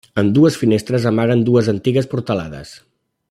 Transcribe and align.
Ambdues 0.19 0.55
finestres 0.61 1.05
amaguen 1.11 1.45
dues 1.51 1.71
antigues 1.75 2.09
portalades. 2.15 2.75